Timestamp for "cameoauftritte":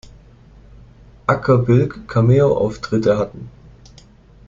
2.07-3.19